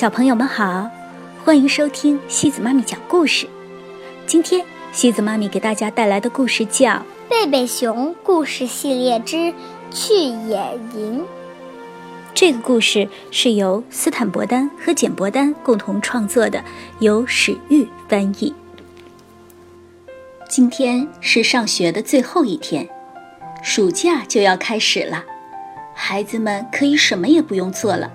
[0.00, 0.90] 小朋友们好，
[1.44, 3.46] 欢迎收听西子妈咪讲故事。
[4.26, 6.88] 今天西子妈咪给大家带来的故事叫
[7.28, 9.52] 《贝贝熊故事系列之
[9.90, 11.20] 去野营》。
[12.32, 16.64] 这个故事是由斯坦伯丹和简伯丹共同创作的，
[17.00, 18.54] 由史玉翻译。
[20.48, 22.88] 今天是上学的最后一天，
[23.62, 25.22] 暑假就要开始了，
[25.94, 28.10] 孩子们可以什么也不用做了。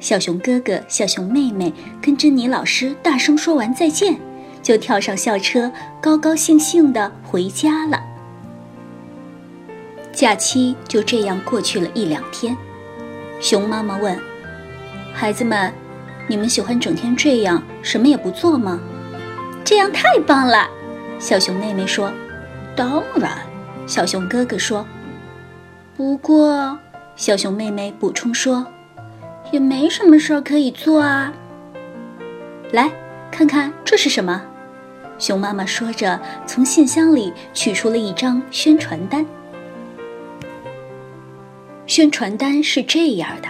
[0.00, 4.18] 小熊哥哥、小熊妹妹跟珍妮老师大声说完再见，
[4.62, 5.70] 就跳上校车，
[6.00, 8.02] 高高兴兴地回家了。
[10.10, 12.56] 假期就这样过去了一两天。
[13.40, 14.18] 熊妈妈问
[15.14, 15.72] ：“孩子们，
[16.26, 18.80] 你们喜欢整天这样什么也不做吗
[19.62, 20.66] ？”“这样太棒了！”
[21.20, 22.10] 小熊妹妹说。
[22.74, 23.32] “当然。”
[23.86, 24.86] 小熊哥哥说。
[25.94, 26.78] “不过，”
[27.16, 28.66] 小熊妹妹补充说
[29.50, 31.32] ，“也没什么事儿可以做啊。”
[32.72, 32.90] 来
[33.30, 34.42] 看看这是什么？
[35.18, 39.26] 熊妈妈说着，从信箱里取出了一张宣传单。
[41.86, 43.48] 宣传单是这样的：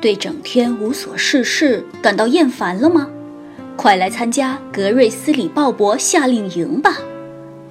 [0.00, 3.08] 对整天无所事事感到厌烦了吗？
[3.76, 6.98] 快来参加格瑞斯里鲍勃夏令营吧！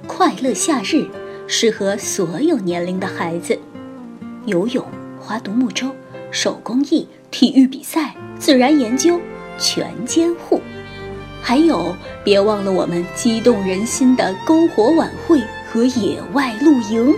[0.06, 1.04] 快乐夏日
[1.46, 3.58] 适合所有年龄的孩子，
[4.46, 4.84] 游泳、
[5.20, 5.90] 划独木舟、
[6.36, 9.18] 手工艺、体育比赛、自然研究，
[9.58, 10.60] 全监护。
[11.40, 17.10] 还有，别忘了我们激动人心的篝火晚会和野外露营。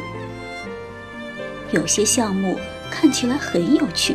[1.72, 2.56] 有些项目
[2.92, 4.14] 看起来很有趣，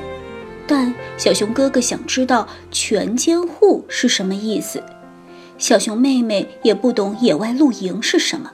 [0.65, 4.81] 但小熊哥哥想知道全监护是什么意思。
[5.57, 8.49] 小熊妹妹也不懂野外露营是什么，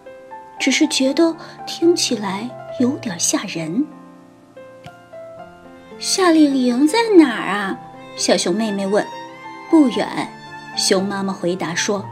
[0.59, 3.86] 只是觉得听起来有点吓人。
[6.00, 7.78] 夏令营在哪儿啊？
[8.16, 9.05] 小熊妹妹问。
[9.69, 10.08] 不远，
[10.78, 12.06] 熊妈妈回答说。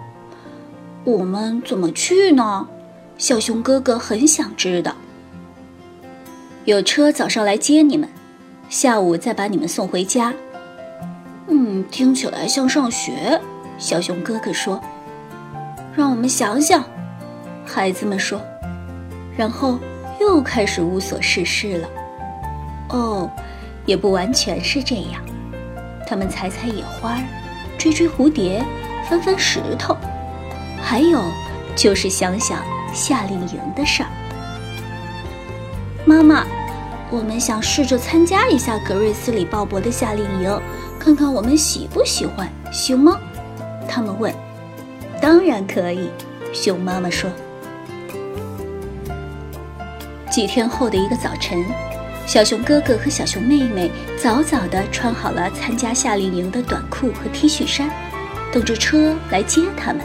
[1.06, 2.68] 我们怎么去呢？
[3.18, 4.94] 小熊哥哥很想知道。
[6.66, 8.10] 有车早上来接你们，
[8.68, 10.34] 下午再把你们送回家。
[11.48, 13.40] 嗯，听起来像上学。
[13.78, 14.82] 小熊哥哥说
[15.96, 16.84] ：“让我们想想。”
[17.66, 18.42] 孩子们说，
[19.38, 19.80] 然后
[20.20, 21.90] 又开始无所事事了。
[22.90, 23.30] 哦，
[23.88, 25.24] 也不完全是这样。
[26.08, 27.18] 他们采采野花，
[27.80, 28.64] 追追蝴蝶，
[29.10, 29.98] 翻翻石头，
[30.80, 31.20] 还有
[31.76, 32.60] 就是想想
[32.94, 34.10] 夏令营的事儿。
[36.06, 36.46] 妈妈。
[37.10, 40.62] 我们想试着参加一下格瑞斯里鲍勃的夏令营，
[41.00, 43.18] 看看我们喜不喜欢，行吗？
[43.88, 44.30] 他们问。
[45.22, 46.10] 当然可以，
[46.52, 47.32] 熊妈妈说。
[50.30, 51.64] 几天后的一个早晨，
[52.28, 53.90] 小熊哥哥和小熊妹妹
[54.22, 57.90] 早早地穿好了参加夏令营的短裤和 T 恤衫，
[58.52, 60.02] 等着车来接他们。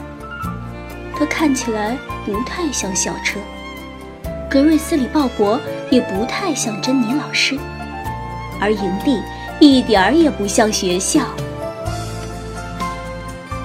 [1.17, 3.41] 它看起来不太像校车。
[4.49, 5.59] 格瑞斯里鲍勃
[5.91, 7.59] 也不太像珍妮老师，
[8.61, 9.21] 而营地
[9.59, 11.23] 一点儿也不像学校。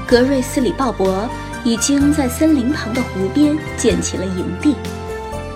[0.07, 1.27] 格瑞斯里鲍勃
[1.63, 4.75] 已经在森林旁的湖边建起了营地，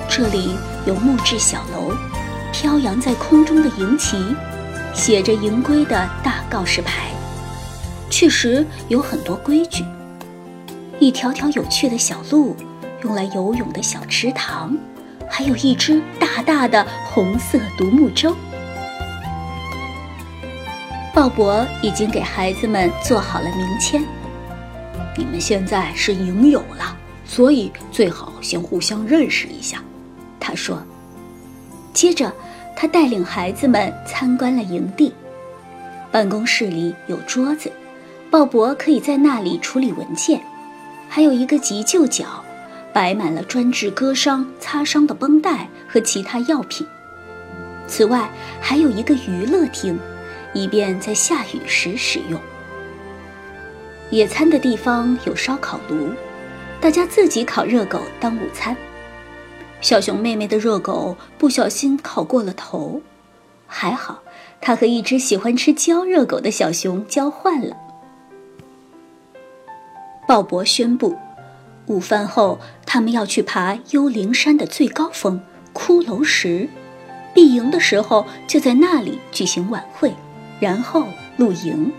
[0.08, 1.96] 这里有木质小楼，
[2.62, 4.24] 飘扬在空中的营旗，
[4.94, 7.10] 写着营规的大告示牌，
[8.08, 9.84] 确实有很多规矩。
[11.00, 12.56] 一条条有趣的小路，
[13.04, 14.78] 用来游泳的小池塘。
[15.28, 18.36] 还有一只大大的红色独木舟。
[21.16, 24.04] 鲍勃已经给孩子们做好了名签。
[25.18, 26.96] 你们现在是营友了，
[27.26, 29.84] 所以最好先互相认识一下。
[30.40, 30.80] 他说。
[31.94, 32.34] 接着，
[32.76, 35.14] 他带领孩子们参观了营地。
[36.12, 37.72] 办公室里有桌子，
[38.30, 40.42] 鲍勃可以在那里处理文件，
[41.08, 42.26] 还有一个急救角。
[42.94, 46.86] 摆满了专治割伤、擦伤的绷带和其他药品。
[47.88, 49.98] 此外，还有一个娱乐厅，
[50.54, 52.38] 以便在下雨时使用。
[54.10, 56.10] 野餐的地方有烧烤炉，
[56.82, 58.76] 大家自己烤热狗当午餐。
[59.82, 63.02] 小熊妹妹的热狗不小心烤过了头，
[63.66, 64.22] 还好，
[64.62, 67.76] 她和一只喜欢吃焦热狗的小熊交换了。
[70.28, 71.18] 鲍勃宣布。
[71.88, 75.42] 午饭后，他们要去爬幽灵山的最高峰
[75.74, 76.70] 骷髅石。
[77.34, 80.14] 闭营的时候就在那里举行晚会，
[80.60, 81.08] 然后
[81.38, 81.92] 露营。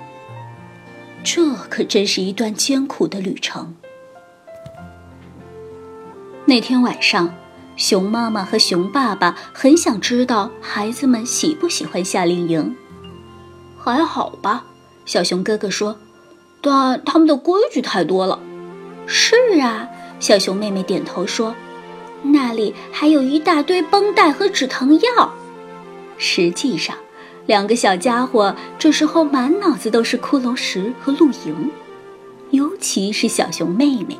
[1.24, 3.74] 这可真是一段艰苦的旅程。
[6.46, 7.34] 那天晚上，
[7.76, 12.76] 熊妈妈和熊爸爸很想知道孩子们喜不喜欢夏令营。
[13.78, 14.64] 还好吧，
[15.04, 15.96] 小熊哥哥说
[16.60, 18.38] ：“但他们的规矩太多了。”
[19.06, 19.88] 是啊，
[20.20, 21.54] 小熊妹妹点头说
[22.22, 25.34] ：“那里还有一大堆绷带和止疼药。”
[26.18, 26.94] 实际上，
[27.46, 31.70] 两个小家伙这时候满脑子都是骷髅石和露营，
[32.50, 34.16] 尤其是小熊妹妹。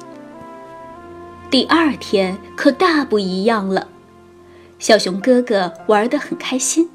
[1.53, 3.89] 第二天可大不一样了，
[4.79, 6.89] 小熊哥哥玩得很开心，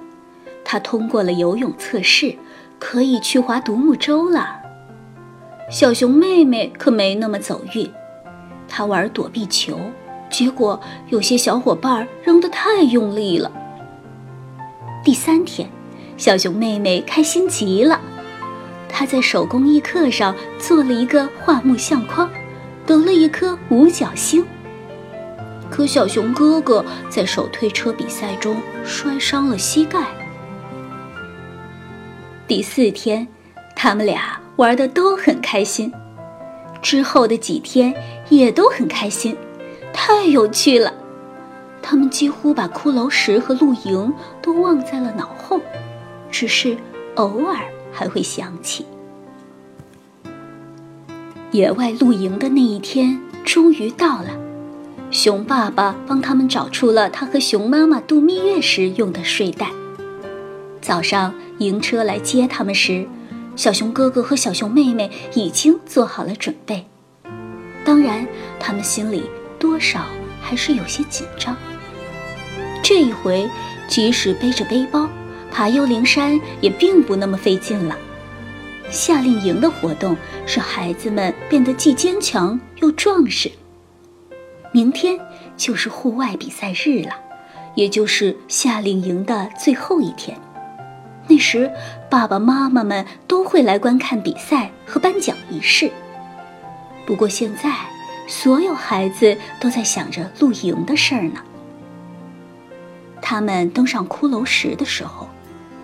[0.66, 2.36] 他通过了游泳测试，
[2.80, 4.60] 可以去划独木舟了。
[5.70, 7.88] 小熊妹妹可没那么走运，
[8.68, 9.80] 她玩躲避球，
[10.28, 13.52] 结果有些小伙伴扔得太用力了。
[15.04, 15.70] 第三天，
[16.18, 18.02] 小熊妹妹开心极了，
[18.90, 22.28] 她在手工艺课上做了一个画木相框，
[22.88, 24.44] 得了一颗五角星。
[25.70, 30.08] 可小熊哥哥在手推车比赛中摔伤了膝盖。
[32.48, 33.28] 第四天，
[33.76, 34.40] 他们俩。
[34.58, 35.94] 玩的都很开心，
[36.82, 37.94] 之后的几天
[38.28, 39.38] 也都很开心，
[39.94, 40.92] 太有趣了。
[41.80, 44.12] 他们几乎把骷髅石和露营
[44.42, 45.62] 都忘在了脑后，
[46.32, 46.76] 只是
[47.18, 48.84] 偶尔还会想起。
[51.58, 54.30] 野外露营的那一天终于到了，
[55.10, 59.72] 熊爸爸帮他们找出了他和熊妈妈度蜜月时用的睡袋。
[60.82, 63.08] 早上营车来接他们时。
[63.56, 66.86] 小熊哥哥和小熊妹妹已经做好了准备，
[67.84, 68.28] 当然，
[68.60, 69.24] 他们心里
[69.58, 70.06] 多少
[70.40, 71.58] 还是有些紧张。
[72.84, 73.50] 这一回，
[73.88, 75.10] 即使背着背包
[75.50, 77.98] 爬幽灵山，也并不那么费劲了。
[78.90, 83.52] 夏令营的活动使孩子们变得既坚强又壮实。
[84.72, 85.20] 明天
[85.56, 87.12] 就是户外比赛日了，
[87.76, 90.38] 也就是夏令营的最后一天。
[91.28, 91.70] 那时，
[92.10, 95.92] 爸爸妈妈们都会来观看比赛和颁奖仪式。
[97.06, 97.74] 不过现在，
[98.28, 101.42] 所有孩子都在想着露营的事儿呢。
[103.22, 105.28] 他们登上骷髅石的时候，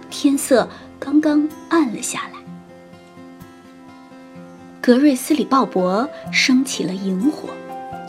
[0.09, 0.69] 天色
[0.99, 2.42] 刚刚暗了下来。
[4.85, 7.47] 格瑞斯里鲍勃升起了萤火，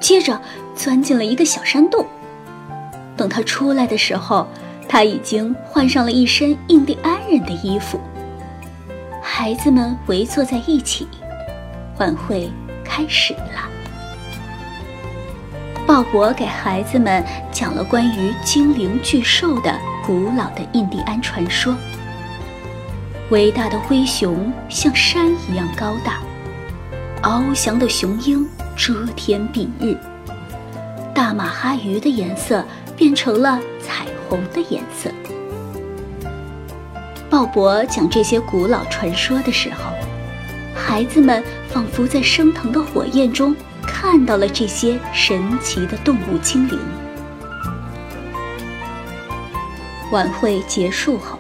[0.01, 0.41] 接着
[0.75, 2.05] 钻进了一个小山洞。
[3.17, 4.49] 等他出来的时候，
[4.89, 8.01] 他已经换上了一身印第安人的衣服。
[9.23, 11.07] 孩子们围坐在一起，
[11.99, 12.51] 晚会
[12.85, 13.71] 开始了。
[15.87, 21.73] 鲍勃给孩子们讲了关于精灵巨兽的古老的印第安传说。
[23.31, 26.19] 伟大的灰熊像山一样高大，
[27.25, 29.97] 翱翔的雄鹰遮天蔽日，
[31.15, 32.63] 大马哈鱼的颜色
[32.97, 34.05] 变成了彩。
[34.29, 35.11] 虹的颜色。
[37.29, 39.93] 鲍勃讲这些古老传说的时候，
[40.75, 43.55] 孩子们仿佛在升腾的火焰中
[43.87, 46.79] 看到了这些神奇的动物精灵。
[50.11, 51.39] 晚会结束后，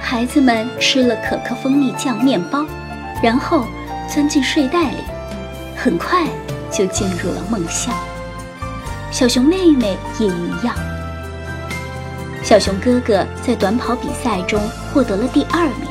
[0.00, 2.64] 孩子们吃了可可蜂蜜酱面包，
[3.22, 3.66] 然后
[4.08, 4.98] 钻进睡袋里，
[5.76, 6.26] 很快
[6.70, 7.94] 就进入了梦乡。
[9.10, 10.74] 小熊妹妹也一样。
[12.42, 14.60] 小熊哥哥在短跑比赛中
[14.92, 15.88] 获得了第二名，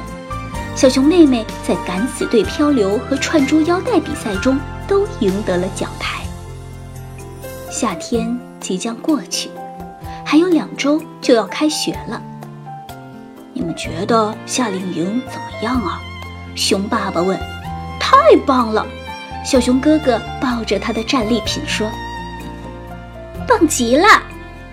[0.75, 6.21] 小熊妹妹在敢死队漂流和串珠腰带比赛中都赢得了奖牌。
[7.71, 9.49] 夏天即将过去，
[10.23, 12.21] 还有两周就要开学了。
[13.51, 15.99] 你们觉得夏令营怎么样啊？
[16.55, 17.39] 熊爸爸问。
[18.13, 18.85] 太棒了！
[19.43, 21.89] 小熊哥哥抱着他的战利品说。
[23.47, 24.07] 棒极了！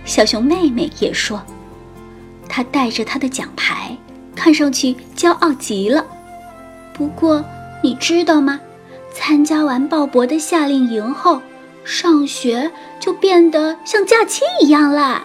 [0.04, 1.42] 小熊妹妹也说。
[2.48, 3.96] 他带着他的奖牌，
[4.36, 6.04] 看上去骄傲极了。
[6.92, 7.44] 不过，
[7.82, 8.60] 你知道吗？
[9.12, 11.40] 参加完鲍勃的夏令营后，
[11.84, 12.70] 上学
[13.00, 15.24] 就变得像假期一样啦。